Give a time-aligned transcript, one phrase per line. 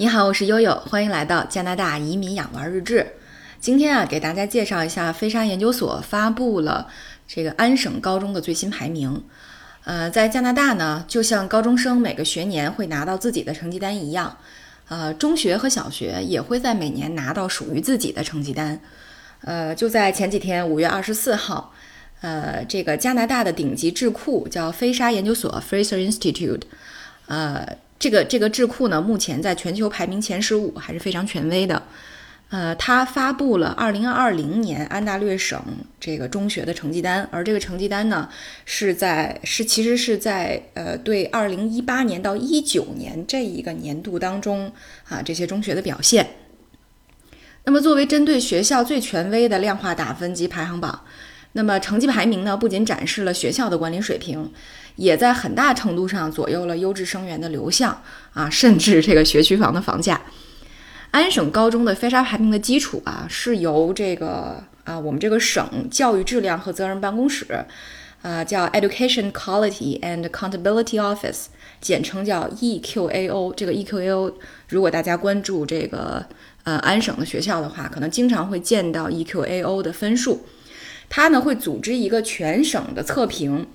[0.00, 3.06] 你好，我是悠悠，欢迎来到加拿大移民养娃日志。
[3.60, 6.88] 今天啊，给大家介绍一下飞沙研究所发布了
[7.28, 9.22] 这个安省高中的最新排名。
[9.84, 14.38] 呃，在加拿大呢，就像高中生每个学年会拿到自己的成绩单一样，
[14.88, 18.80] 呃，中学和小学也会在每年拿到属于自己的成绩单。
[19.42, 21.74] 呃，就在前几天，五月二十四号，
[22.22, 26.62] 呃，这个加拿大的顶级智库叫飞沙研究所 （Fraser Institute），
[27.26, 27.76] 呃。
[28.00, 31.80] 这个这个智库呢，目前在全球排名前十五，还是非常权威的。
[32.48, 35.62] 呃，它发布了二零二零年安大略省
[36.00, 38.28] 这个中学的成绩单，而这个成绩单呢，
[38.64, 44.72] 是在是其实是在呃对二零一八年到一九年这一个年度当中
[45.08, 46.26] 啊这些中学的表现。
[47.64, 51.02] 那么作为针对学校最权威的量化打分及排行榜。
[51.52, 54.52] 那么成绩排名呢，不仅展示了学校的管理水平，
[54.96, 58.02] 也在很大程度上左右了优质生源的流向
[58.34, 60.20] 啊，甚至这个学区房的房价。
[61.10, 67.44] 安省高中的飞沙排名的基础啊，是由这个啊我们这个省教育质量和责任办公室，
[68.22, 71.46] 啊叫 Education Quality and Accountability Office，
[71.80, 73.52] 简称叫 EQAO。
[73.54, 74.34] 这个 EQAO，
[74.68, 76.24] 如果大家关注这个
[76.62, 80.46] 呃安省的学校的话，可能经常会见到 EQAO 的分数。
[81.10, 83.66] 它呢会组织一个全省的测评，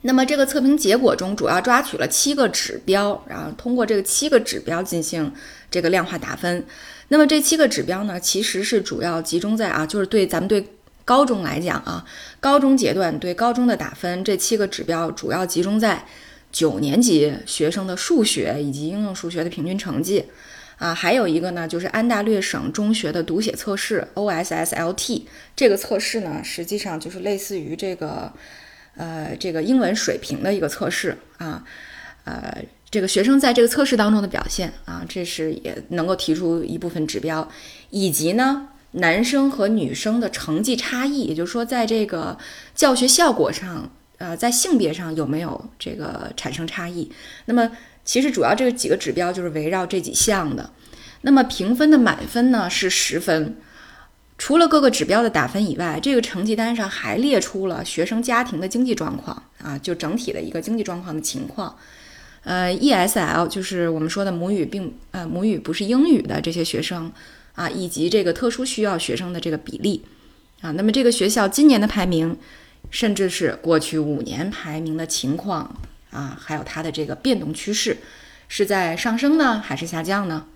[0.00, 5.32] 那么这个测评结果中主要抓取了七个指标，然后通过这个七个指标进行
[5.70, 6.64] 这个量化打分。
[7.08, 10.66] 那么这七个指标呢，其实是主要集中在啊，就是对咱们对
[11.04, 12.04] 高中来讲啊，
[12.40, 16.06] 高中阶段对高中的打分，这七个指标主要集中在
[16.50, 20.24] 九年级学生的数学以及应用数学的平均成绩。
[20.78, 25.22] 啊，还有一个呢，就是安大略省中学的读写测试 （OSSLT）。
[25.56, 28.30] 这个测试呢，实际上就是类似于这个，
[28.94, 31.64] 呃，这个英文水平的一个测试啊。
[32.24, 37.48] 呃，这个学生在这个测试当中的表现啊，这是也能够提出一部分指标，
[37.88, 42.36] 以及呢，男生和女生的成绩差异，也就是说，在这个
[42.74, 47.10] 教学效果上，呃，在性别上有没有这个产生差异？
[47.46, 47.70] 那么。
[48.06, 50.70] 其实主要这几个指标就是围绕这几项的，
[51.20, 53.58] 那么评分的满分呢是十分。
[54.38, 61.76] 除了各个指标的打分以外，这个成绩单上还列出了学生家庭的经济状况啊，就整体的一个经济状况的情况。
[62.44, 67.10] 呃，ESL 就是我们说的母语并呃母语不是英语的这些学生
[67.54, 70.04] 啊，以及这个特殊需要学生的这个比例
[70.60, 70.70] 啊。
[70.72, 72.36] 那么这个学校今年的排名，
[72.90, 75.74] 甚至是过去五年排名的情况。
[76.16, 77.98] 啊，还有它的这个变动趋势
[78.48, 80.46] 是在上升呢，还是下降呢？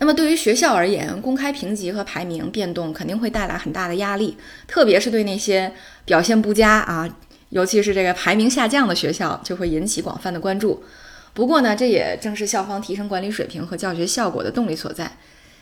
[0.00, 4.36] 那么对于学校而言，公开评级和排名变动肯定会带来很大的压力，
[4.66, 5.72] 特别是对那些
[6.04, 7.08] 表现不佳啊，
[7.50, 10.84] 尤其是这个排名下降的学校，就会引起广泛的关注。
[11.34, 15.16] 不过呢，这也正是校方提升管理水平和教学效果的动力所在。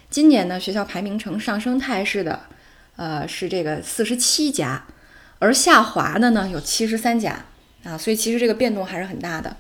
[0.09, 2.43] 今年呢，学校排名呈上升态势的，
[2.97, 4.85] 呃，是这个四十七家，
[5.39, 7.47] 而下滑的呢有七十三家。
[7.87, 9.57] 啊，所以其实这个变动还是很大的。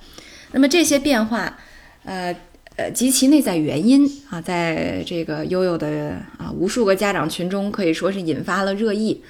[0.53, 1.57] 那么这些变化，
[2.05, 2.35] 呃
[2.77, 9.23] 呃及其内在原因啊，在这个悠悠的啊无数个家长群中可以说是引发了热议。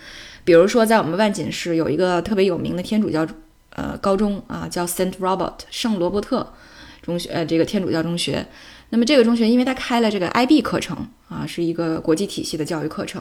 [0.44, 3.26] 比如说，在我们万锦市有一个特别有名的天主教
[3.70, 6.54] 呃高中啊，叫 Saint Robert 圣罗伯特
[7.02, 8.46] 中学，呃这个天主教中学。
[8.90, 10.96] 那么这个中学因为它开了这个 IB 课程
[11.28, 13.20] 啊，是一个国际体系的教育课程。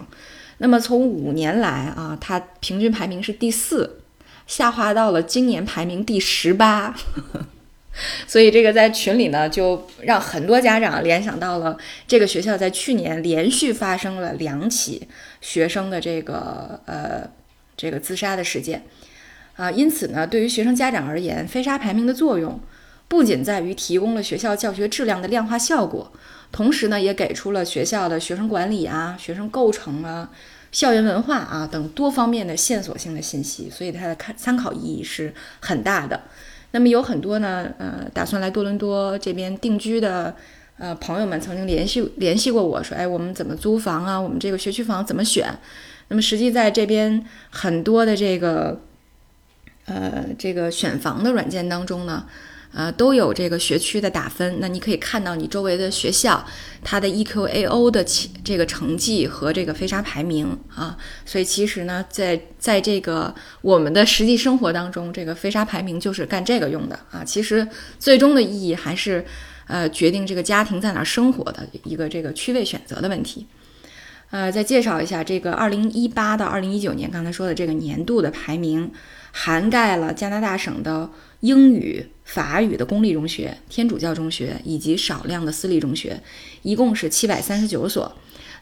[0.60, 4.02] 那么从五年来啊，它平均排名是第四。
[4.48, 6.96] 下滑到了今年排名第十八，
[8.28, 15.08] 所以这个在群里呢，就让很多家长联想到了这个学校在去年连续发生了两起
[15.42, 17.28] 学生的这个呃
[17.76, 18.84] 这个自杀的事件
[19.56, 22.60] 啊，因此呢，对于学生家长而言，飞沙排名的作用
[23.08, 26.12] 不仅在于提供了学校教学质量的量化效果，
[26.52, 30.30] 同时呢，也给出了学校的学生管理啊、学生构成啊。
[30.76, 36.24] 校园文化啊等多方面的线索性的信息，所以它的看参考意义是很大的。
[36.72, 40.36] 那么有很多呢，呃，打算来多伦多这边定居的
[40.78, 44.20] 呃朋友们曾经联系联系过我说，哎，我们怎么租房啊？
[44.20, 45.48] 我们这个学区房怎么选？
[46.10, 48.82] 那么实际在这边很多的这个
[49.86, 52.26] 呃这个选房的软件当中呢。
[52.76, 56.46] 呃，都有这个学区的打分，那你可以看到你周围的学校，
[56.84, 58.06] 它的 EQAO 的
[58.44, 60.46] 这个成绩和这个飞沙排名
[60.76, 67.24] 啊，所以其实呢，在在这个我们的实际生活当中，这个飞沙排名就是干这个用的啊。
[67.24, 67.66] 其实
[67.98, 69.24] 最终的意义还是，
[69.68, 73.48] 呃，决定这个家庭在哪生活的一个这个区位选择的问题。
[74.32, 78.92] 呃，再介绍一下这个二零一八到二零一九年刚才说的这个年度的排名，
[79.32, 86.22] 涵盖了加拿大省的英语、法语的公立中学、天主教中学以及少量的私立中学，
[86.64, 88.14] 一共是七百三十九所。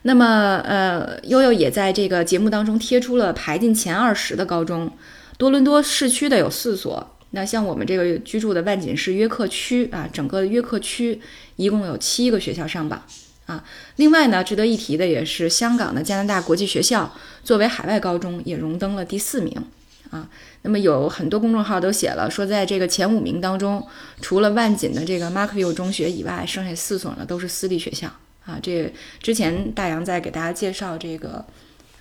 [0.02, 4.92] 那么，呃，悠悠也在这个节目当中贴出了排进前二十的高中，
[5.38, 7.10] 多伦多市区的有四所。
[7.30, 11.20] 那像我们这个居住的万锦市约克区啊，整个约克区
[11.56, 13.02] 一共有七个学校上榜
[13.46, 13.64] 啊。
[13.96, 19.64] 另外呢，值得一提的也是香港的加拿大国际学校作为海外高中也荣登了第四名
[20.10, 20.28] 啊。
[20.62, 23.86] 那么有很多公众号都写了说，在这个前五名当中，
[24.20, 28.10] 除了万锦的这个 Markville 中学以外，剩下四所呢都是私立学校。
[28.46, 28.92] 啊，这
[29.22, 31.42] 之前大洋在给大家介绍这个，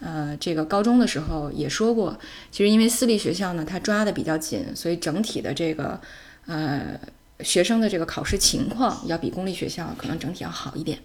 [0.01, 2.19] 呃，这个高中的时候也说过，
[2.51, 6.01] 其实因为私立学校呢，它抓的比较紧，所以整体的这个，
[6.47, 6.99] 呃，
[7.39, 10.99] 学生的这个考试情况要比公立学校可能整体要好一点。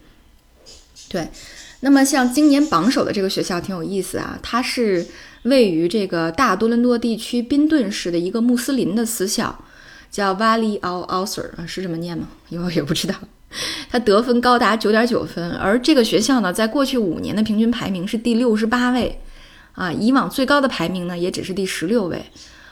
[1.09, 1.29] 对，
[1.81, 5.07] 那么像今年榜首的这个学校挺有意思啊，它是
[5.45, 9.65] 位于这个大多伦多地区宾顿市的一个穆斯林的私校，
[10.11, 12.29] 叫 Valley Al Ausar，是这么念吗？
[12.49, 13.15] 因为我也不知道。
[13.91, 19.19] 它得分高达九点九分，而这个学校呢，在过去五年的平均排名是第六十八位，
[19.73, 22.23] 啊，以往最高的排名呢也只是第十六位，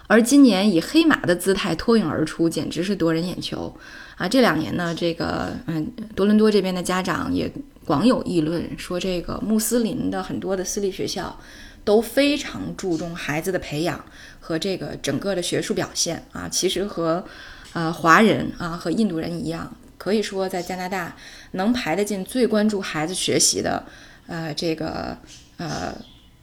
[0.07, 3.77] 而今年以黑马的姿态脱颖而出，简直是夺人眼球，
[4.17, 7.51] 啊，这两年呢，这个嗯，多伦多这边的家长也
[7.85, 11.39] 广有议论，说这个穆斯林的很多的私立学校
[11.85, 14.05] 都非常注重孩子的培养
[14.41, 17.25] 和这个整个的学术表现，啊，其实和
[17.73, 19.75] 呃华人啊和印度人一样。
[19.99, 21.17] 可以说，在加拿大
[21.53, 23.85] 能排得进最关注孩子学习的，
[24.29, 25.19] 呃，这个
[25.57, 25.93] 呃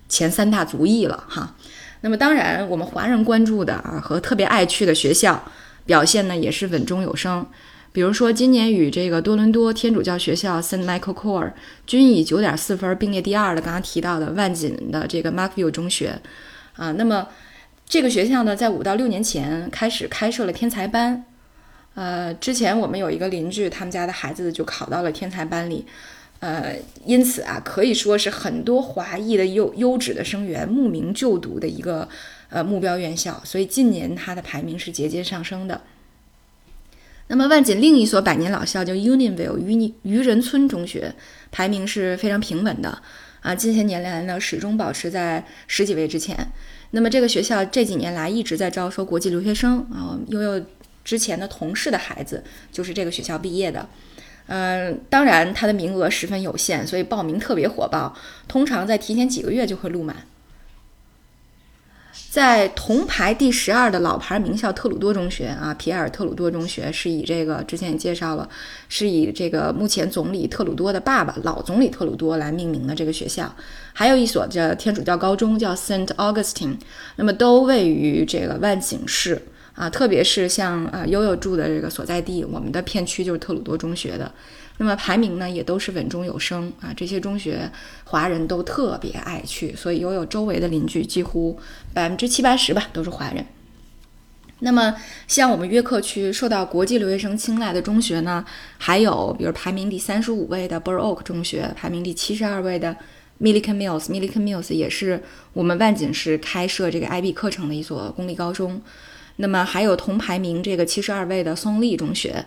[0.09, 1.55] 前三大族裔了哈。
[2.03, 5.41] 那么，当然我们华人关注的啊和特别爱去的学校
[5.85, 7.45] 表现呢，也是稳中有升。
[7.93, 11.53] 比如说，今年与这个多伦多天主教学校 Saint Michael Core
[11.87, 16.19] 均以九点四分并列第二的，刚刚提到的万锦的这个 Markville 中学
[16.75, 16.91] 啊。
[16.91, 17.25] 那么，
[17.87, 21.23] 这个学校呢，在五到六年前开始开设了天才班。
[21.95, 25.85] 呃，之前我们有一个邻居，他们家的孩子就考到了天才班里，
[26.43, 26.75] 呃，
[27.05, 32.09] 因此啊，可以说是很多华裔的优优质的生源慕名就读的一个
[32.49, 35.79] 呃目标院校，所以近年它的排名是节节上升的。
[37.27, 41.15] 那么万锦另一所百年老校叫 Unionville 渔渔人村中学，
[41.49, 43.01] 排名是非常平稳的
[43.39, 46.51] 啊，近些年来呢，始终保持在十几位之前。
[46.91, 50.61] 那么这个学校这几年来一直在招收国际留学生啊，又有。
[51.05, 52.41] 之前的同事的孩子
[52.71, 53.85] 就是这个学校毕业的，
[54.47, 58.13] 嗯，当然它的名额十分有限，所以报名特别火爆，
[58.47, 60.15] 通常在提前几个月就会录满。
[62.29, 68.49] 在同排第十二的老牌名校特鲁多中学啊，皮埃尔特鲁多中学是以这个之前也介绍了，
[68.89, 73.55] 是以这个目前总理特鲁多的爸爸老总理特鲁多来命名的这个学校，
[73.93, 76.77] 还有一所叫天主教高中叫 Saint Augustine，
[77.15, 79.41] 那么都位于这个万景市。
[79.75, 84.31] 啊，特别是像啊悠悠住的这个所在地，我们的片区就是特鲁多中学的，
[84.77, 86.93] 那么排名呢也都是稳中有升啊。
[86.95, 87.71] 这些中学
[88.03, 91.59] 华人都特别爱去，所以悠悠周围的邻居几乎
[91.91, 93.43] 百分之七八十吧都是华人。
[94.59, 94.95] 那么
[95.27, 98.45] 像我们约克区受到国际留学生青睐的中学呢，
[98.77, 102.95] 还有比如排名第三十五位的 Burr Oak 中学，排名第七十二位的
[103.41, 105.21] Milliken Mills，Milliken Mills 也是
[105.51, 108.79] 我们万锦市开设这个 IB 课程的一所公立高中。
[109.37, 112.45] 那么还有同排名这个七十二位的松利中学，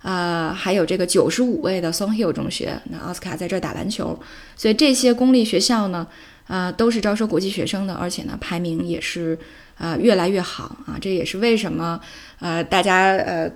[0.00, 2.80] 啊，还有这个九十五位的松 Hill 中学。
[2.84, 4.18] 那奥斯卡在这打篮球，
[4.56, 6.06] 所以这些公立学校呢，
[6.46, 9.38] 啊，都是招收国际学生的，而且呢，排名也是
[9.76, 10.96] 啊越来越好啊。
[10.98, 12.00] 这也是为什么
[12.40, 13.50] 呃大家呃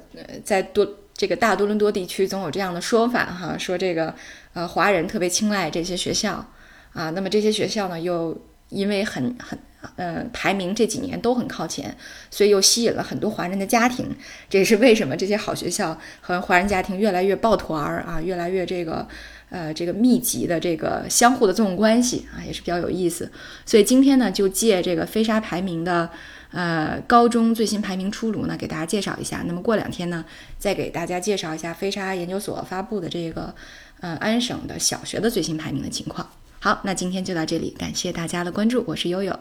[0.45, 4.15] 在多这个大多伦多地区总有这样的说法哈，说这个
[4.53, 6.47] 呃华人特别青睐这些学校
[6.93, 7.09] 啊。
[7.11, 8.37] 那么这些学校呢，又
[8.69, 9.59] 因为很很。
[9.97, 11.97] 嗯，排名这几年都很靠前，
[12.31, 14.09] 所以又吸引了很多华人的家庭。
[14.51, 19.07] 这也是为什么这些好学校和华人家庭越来越抱团儿啊，越来越这个
[19.51, 23.31] 呃这个密集的这个相互的这种关系啊，也是比较有意思。
[23.65, 26.11] 所以今天呢，就借这个飞沙排名的
[26.53, 29.43] 呃高中最新排名出炉呢，给大家介绍一下。
[29.47, 30.25] 那么过两天呢，
[30.59, 33.55] 再给大家介绍一下飞沙研究所发布的这个
[34.01, 36.29] 呃安省的小学的最新排名的情况。
[36.59, 39.39] 好，那今天就到这里，感谢大家的关注，我是悠悠。